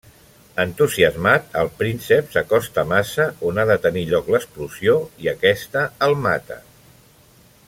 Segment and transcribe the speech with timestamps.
[0.61, 6.63] Entusiasmat, el príncep s'acosta massa on ha de tenir lloc l'explosió i aquesta el mata.